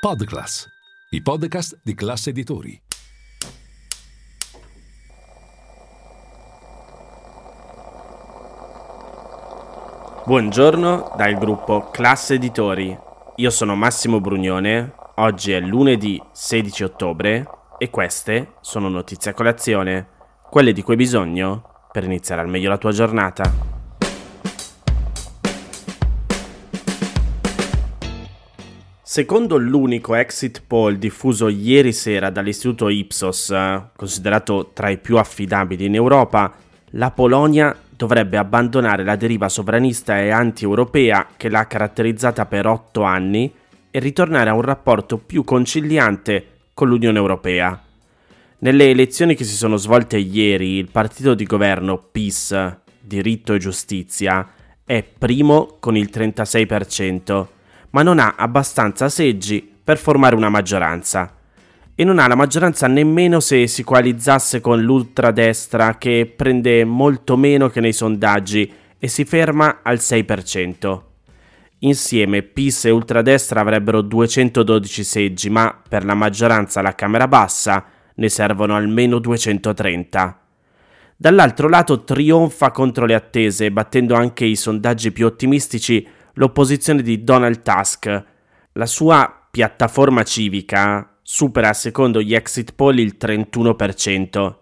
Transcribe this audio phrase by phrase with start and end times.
[0.00, 0.66] Podclass,
[1.10, 2.80] i podcast di classe editori.
[10.24, 12.98] Buongiorno dal gruppo Classe Editori.
[13.36, 14.94] Io sono Massimo Brugnone.
[15.16, 17.46] Oggi è lunedì 16 ottobre
[17.76, 20.08] e queste sono notizie a colazione,
[20.48, 23.69] quelle di cui hai bisogno per iniziare al meglio la tua giornata.
[29.12, 33.52] Secondo l'unico exit poll diffuso ieri sera dall'istituto Ipsos,
[33.96, 36.54] considerato tra i più affidabili in Europa,
[36.90, 43.52] la Polonia dovrebbe abbandonare la deriva sovranista e anti-europea che l'ha caratterizzata per otto anni
[43.90, 47.82] e ritornare a un rapporto più conciliante con l'Unione Europea.
[48.58, 54.48] Nelle elezioni che si sono svolte ieri, il partito di governo PIS, diritto e giustizia,
[54.84, 57.58] è primo con il 36%,
[57.90, 61.34] ma non ha abbastanza seggi per formare una maggioranza.
[61.94, 67.68] E non ha la maggioranza nemmeno se si coalizzasse con l'ultradestra che prende molto meno
[67.68, 71.00] che nei sondaggi e si ferma al 6%.
[71.80, 78.28] Insieme PIS e ultradestra avrebbero 212 seggi, ma per la maggioranza alla Camera bassa ne
[78.28, 80.40] servono almeno 230.
[81.16, 86.06] Dall'altro lato trionfa contro le attese, battendo anche i sondaggi più ottimistici
[86.40, 88.24] l'opposizione di Donald Tusk.
[88.72, 94.54] La sua piattaforma civica supera secondo gli exit poll il 31%.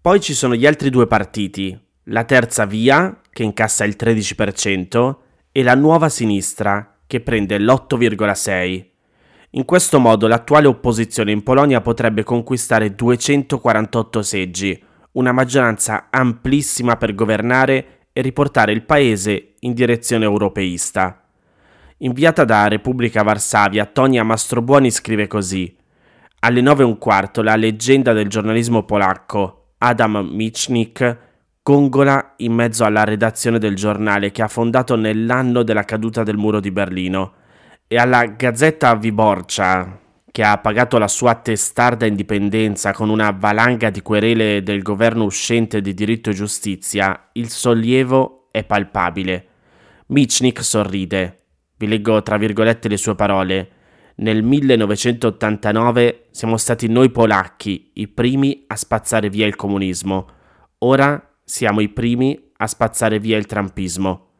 [0.00, 5.16] Poi ci sono gli altri due partiti, la terza via, che incassa il 13%,
[5.52, 8.84] e la nuova sinistra, che prende l'8,6%.
[9.54, 17.14] In questo modo l'attuale opposizione in Polonia potrebbe conquistare 248 seggi, una maggioranza amplissima per
[17.14, 21.19] governare e riportare il paese in direzione europeista.
[22.02, 25.76] Inviata da Repubblica Varsavia, Tonia Mastrobuoni scrive così:
[26.38, 31.18] Alle nove e un quarto la leggenda del giornalismo polacco, Adam Michnik,
[31.62, 36.58] gongola in mezzo alla redazione del giornale che ha fondato nell'anno della caduta del muro
[36.58, 37.34] di Berlino
[37.86, 40.00] e alla Gazzetta Viborcia,
[40.30, 45.82] che ha pagato la sua testarda indipendenza con una valanga di querele del governo uscente
[45.82, 49.48] di diritto e giustizia, il sollievo è palpabile.
[50.06, 51.39] Michnik sorride.
[51.80, 53.70] Vi leggo tra virgolette le sue parole.
[54.16, 60.28] Nel 1989 siamo stati noi polacchi i primi a spazzare via il comunismo.
[60.80, 64.32] Ora siamo i primi a spazzare via il trampismo.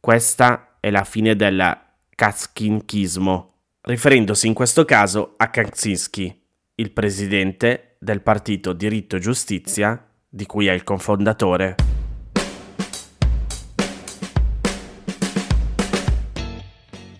[0.00, 1.78] Questa è la fine del
[2.16, 6.42] kaskinkismo riferendosi in questo caso a Kaczynski,
[6.74, 11.97] il presidente del partito Diritto e Giustizia, di cui è il cofondatore.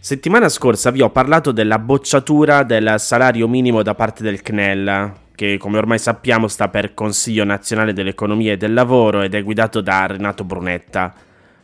[0.08, 5.58] Settimana scorsa vi ho parlato della bocciatura del salario minimo da parte del CNEL, che
[5.58, 10.06] come ormai sappiamo sta per Consiglio Nazionale dell'Economia e del Lavoro ed è guidato da
[10.06, 11.12] Renato Brunetta.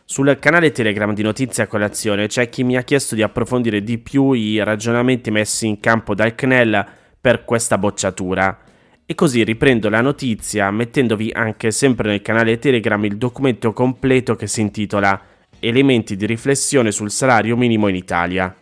[0.05, 3.97] Sul canale Telegram di Notizie a Colazione c'è chi mi ha chiesto di approfondire di
[3.97, 6.85] più i ragionamenti messi in campo dal CNEL
[7.19, 8.59] per questa bocciatura.
[9.07, 14.45] E così riprendo la notizia mettendovi anche sempre nel canale Telegram il documento completo che
[14.45, 15.19] si intitola
[15.67, 18.55] Elementi di riflessione sul salario minimo in Italia.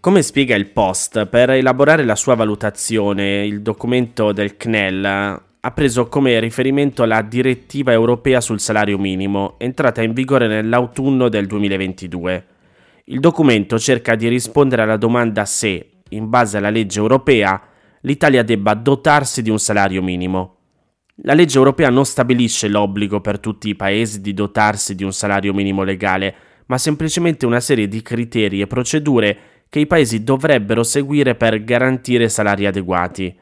[0.00, 6.08] Come spiega il post, per elaborare la sua valutazione, il documento del CNEL ha preso
[6.08, 12.46] come riferimento la direttiva europea sul salario minimo, entrata in vigore nell'autunno del 2022.
[13.04, 17.62] Il documento cerca di rispondere alla domanda se, in base alla legge europea,
[18.00, 20.56] l'Italia debba dotarsi di un salario minimo.
[21.18, 25.54] La legge europea non stabilisce l'obbligo per tutti i paesi di dotarsi di un salario
[25.54, 26.34] minimo legale,
[26.66, 29.38] ma semplicemente una serie di criteri e procedure
[29.68, 33.32] che i paesi dovrebbero seguire per garantire salari adeguati.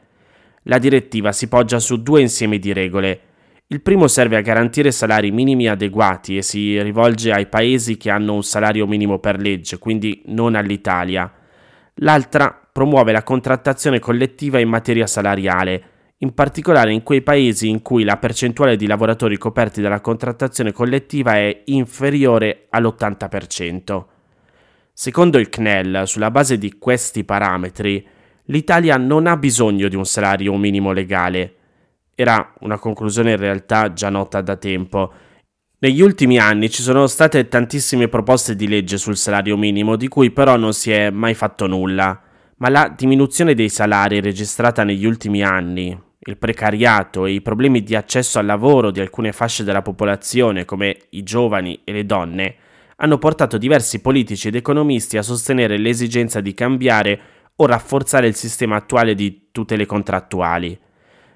[0.63, 3.19] La direttiva si poggia su due insiemi di regole.
[3.67, 8.35] Il primo serve a garantire salari minimi adeguati e si rivolge ai paesi che hanno
[8.35, 11.31] un salario minimo per legge, quindi non all'Italia.
[11.95, 15.83] L'altra promuove la contrattazione collettiva in materia salariale,
[16.23, 21.33] in particolare in quei paesi in cui la percentuale di lavoratori coperti dalla contrattazione collettiva
[21.33, 24.05] è inferiore all'80%.
[24.93, 28.07] Secondo il CNEL, sulla base di questi parametri,
[28.45, 31.55] l'Italia non ha bisogno di un salario minimo legale.
[32.15, 35.11] Era una conclusione in realtà già nota da tempo.
[35.79, 40.31] Negli ultimi anni ci sono state tantissime proposte di legge sul salario minimo, di cui
[40.31, 42.21] però non si è mai fatto nulla.
[42.57, 47.95] Ma la diminuzione dei salari registrata negli ultimi anni, il precariato e i problemi di
[47.95, 52.55] accesso al lavoro di alcune fasce della popolazione, come i giovani e le donne,
[52.97, 57.19] hanno portato diversi politici ed economisti a sostenere l'esigenza di cambiare
[57.55, 60.79] o rafforzare il sistema attuale di tutele contrattuali.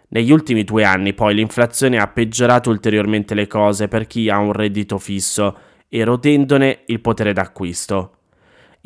[0.09, 4.53] Negli ultimi due anni poi l'inflazione ha peggiorato ulteriormente le cose per chi ha un
[4.53, 5.57] reddito fisso,
[5.89, 8.16] erodendone il potere d'acquisto.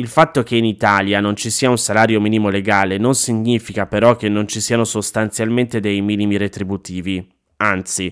[0.02, 4.16] Il fatto che in Italia non ci sia un salario minimo legale non significa però
[4.16, 7.24] che non ci siano sostanzialmente dei minimi retributivi,
[7.58, 8.12] anzi,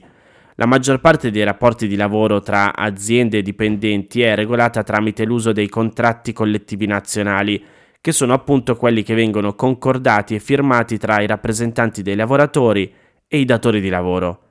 [0.54, 5.52] la maggior parte dei rapporti di lavoro tra aziende e dipendenti è regolata tramite l'uso
[5.52, 7.60] dei contratti collettivi nazionali,
[8.00, 12.94] che sono appunto quelli che vengono concordati e firmati tra i rappresentanti dei lavoratori
[13.28, 14.42] e i datori di lavoro.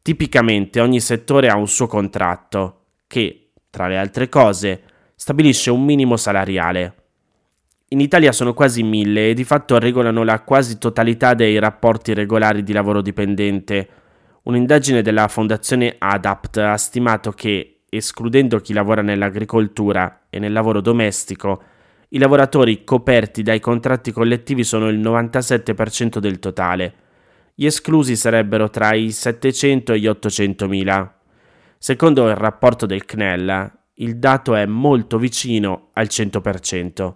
[0.00, 4.82] Tipicamente ogni settore ha un suo contratto, che, tra le altre cose,
[5.22, 6.94] stabilisce un minimo salariale.
[7.90, 12.64] In Italia sono quasi mille e di fatto regolano la quasi totalità dei rapporti regolari
[12.64, 13.88] di lavoro dipendente,
[14.42, 21.62] Un'indagine della fondazione ADAPT ha stimato che, escludendo chi lavora nell'agricoltura e nel lavoro domestico,
[22.08, 26.94] i lavoratori coperti dai contratti collettivi sono il 97% del totale.
[27.54, 31.20] Gli esclusi sarebbero tra i 700 e gli 800 mila.
[31.78, 37.14] Secondo il rapporto del CNEL, il dato è molto vicino al 100%.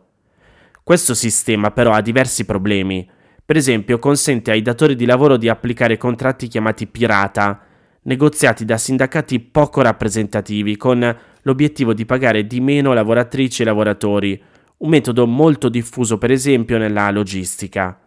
[0.83, 3.09] Questo sistema però ha diversi problemi
[3.47, 7.61] per esempio, consente ai datori di lavoro di applicare contratti chiamati pirata,
[8.03, 14.43] negoziati da sindacati poco rappresentativi, con l'obiettivo di pagare di meno lavoratrici e lavoratori,
[14.79, 18.01] un metodo molto diffuso per esempio nella logistica.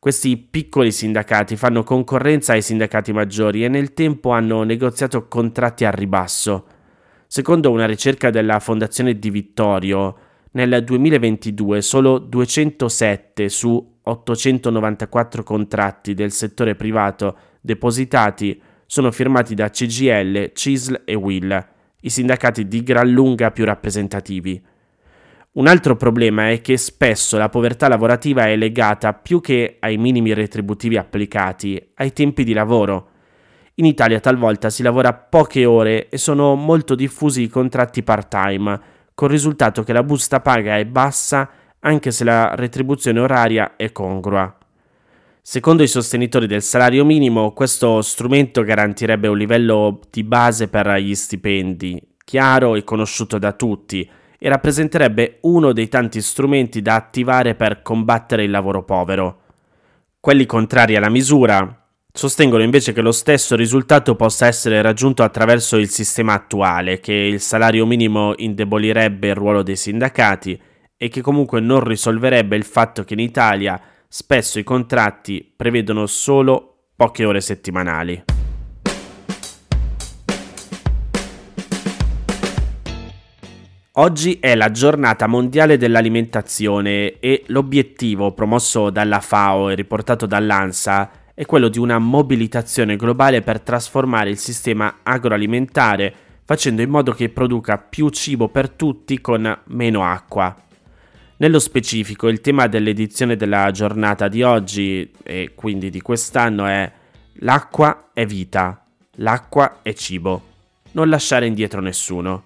[0.00, 5.92] Questi piccoli sindacati fanno concorrenza ai sindacati maggiori e nel tempo hanno negoziato contratti a
[5.92, 6.66] ribasso.
[7.32, 10.16] Secondo una ricerca della Fondazione Di Vittorio,
[10.50, 20.50] nel 2022 solo 207 su 894 contratti del settore privato depositati sono firmati da CGL,
[20.52, 21.68] CISL e WIL,
[22.00, 24.60] i sindacati di gran lunga più rappresentativi.
[25.52, 30.34] Un altro problema è che spesso la povertà lavorativa è legata più che ai minimi
[30.34, 33.09] retributivi applicati, ai tempi di lavoro.
[33.80, 38.78] In Italia talvolta si lavora poche ore e sono molto diffusi i contratti part-time,
[39.14, 41.48] col risultato che la busta paga è bassa
[41.80, 44.54] anche se la retribuzione oraria è congrua.
[45.40, 51.14] Secondo i sostenitori del salario minimo, questo strumento garantirebbe un livello di base per gli
[51.14, 54.06] stipendi, chiaro e conosciuto da tutti,
[54.38, 59.40] e rappresenterebbe uno dei tanti strumenti da attivare per combattere il lavoro povero.
[60.20, 61.79] Quelli contrari alla misura
[62.12, 67.40] sostengono invece che lo stesso risultato possa essere raggiunto attraverso il sistema attuale, che il
[67.40, 70.60] salario minimo indebolirebbe il ruolo dei sindacati
[70.96, 76.88] e che comunque non risolverebbe il fatto che in Italia spesso i contratti prevedono solo
[76.96, 78.24] poche ore settimanali.
[83.94, 91.46] Oggi è la giornata mondiale dell'alimentazione e l'obiettivo promosso dalla FAO e riportato dall'ANSA è
[91.46, 97.78] quello di una mobilitazione globale per trasformare il sistema agroalimentare facendo in modo che produca
[97.78, 100.54] più cibo per tutti con meno acqua.
[101.38, 106.92] Nello specifico, il tema dell'edizione della giornata di oggi e quindi di quest'anno è
[107.36, 110.42] L'acqua è vita, l'acqua è cibo,
[110.92, 112.42] non lasciare indietro nessuno.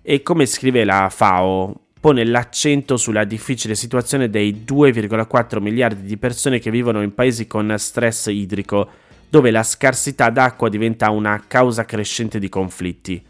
[0.00, 6.58] E come scrive la FAO, pone l'accento sulla difficile situazione dei 2,4 miliardi di persone
[6.58, 8.88] che vivono in paesi con stress idrico,
[9.28, 13.22] dove la scarsità d'acqua diventa una causa crescente di conflitti.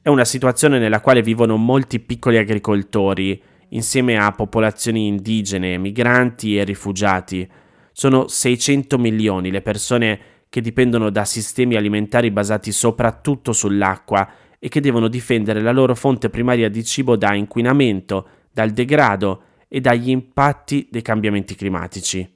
[0.00, 6.64] È una situazione nella quale vivono molti piccoli agricoltori, insieme a popolazioni indigene, migranti e
[6.64, 7.48] rifugiati.
[7.92, 14.80] Sono 600 milioni le persone che dipendono da sistemi alimentari basati soprattutto sull'acqua e che
[14.80, 20.88] devono difendere la loro fonte primaria di cibo da inquinamento, dal degrado e dagli impatti
[20.90, 22.28] dei cambiamenti climatici.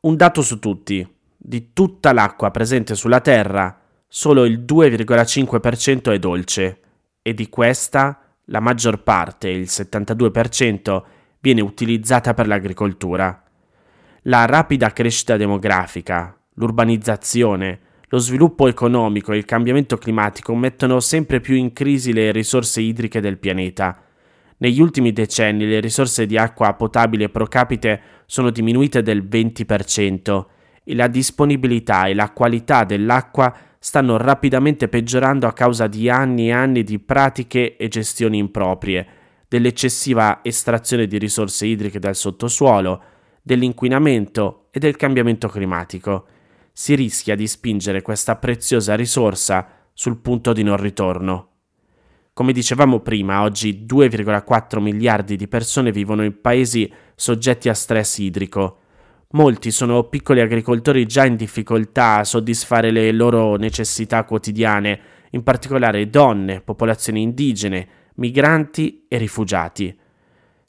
[0.00, 1.06] Un dato su tutti,
[1.36, 6.80] di tutta l'acqua presente sulla Terra, solo il 2,5% è dolce
[7.22, 11.02] e di questa la maggior parte, il 72%,
[11.40, 13.42] viene utilizzata per l'agricoltura.
[14.22, 17.80] La rapida crescita demografica, l'urbanizzazione,
[18.12, 23.20] lo sviluppo economico e il cambiamento climatico mettono sempre più in crisi le risorse idriche
[23.22, 24.02] del pianeta.
[24.58, 30.44] Negli ultimi decenni le risorse di acqua potabile pro capite sono diminuite del 20%
[30.84, 36.52] e la disponibilità e la qualità dell'acqua stanno rapidamente peggiorando a causa di anni e
[36.52, 39.06] anni di pratiche e gestioni improprie,
[39.48, 43.02] dell'eccessiva estrazione di risorse idriche dal sottosuolo,
[43.40, 46.26] dell'inquinamento e del cambiamento climatico.
[46.72, 51.48] Si rischia di spingere questa preziosa risorsa sul punto di non ritorno.
[52.32, 58.78] Come dicevamo prima, oggi 2,4 miliardi di persone vivono in paesi soggetti a stress idrico.
[59.32, 65.00] Molti sono piccoli agricoltori già in difficoltà a soddisfare le loro necessità quotidiane,
[65.32, 69.94] in particolare donne, popolazioni indigene, migranti e rifugiati.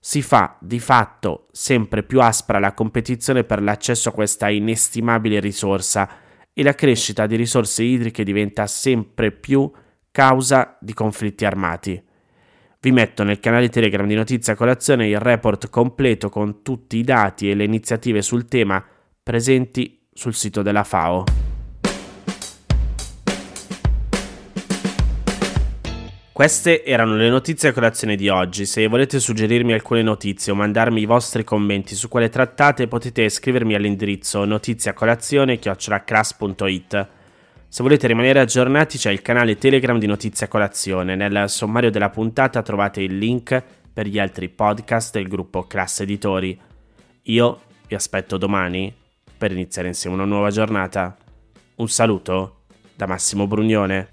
[0.06, 6.10] Si fa di fatto sempre più aspra la competizione per l'accesso a questa inestimabile risorsa
[6.52, 9.72] e la crescita di risorse idriche diventa sempre più
[10.12, 12.04] causa di conflitti armati.
[12.82, 17.50] Vi metto nel canale Telegram di Notizia Colazione il report completo con tutti i dati
[17.50, 18.86] e le iniziative sul tema
[19.24, 21.43] presenti sul sito della FAO.
[26.34, 28.66] Queste erano le notizie a colazione di oggi.
[28.66, 33.76] Se volete suggerirmi alcune notizie o mandarmi i vostri commenti su quelle trattate, potete scrivermi
[33.76, 37.08] all'indirizzo notiziacolazione.it.
[37.68, 41.16] Se volete rimanere aggiornati c'è il canale Telegram di Notizia Colazione.
[41.16, 43.64] Nel sommario della puntata trovate il link
[43.94, 46.60] per gli altri podcast del gruppo Classe Editori.
[47.26, 48.92] Io vi aspetto domani
[49.38, 51.16] per iniziare insieme una nuova giornata.
[51.76, 52.62] Un saluto
[52.96, 54.13] da Massimo Brugnone.